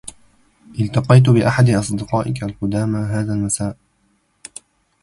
[0.79, 3.77] التقيت بأحد أصدقائك القدامى هذا المساء.